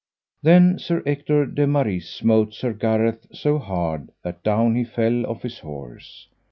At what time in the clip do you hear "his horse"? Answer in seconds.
5.43-6.27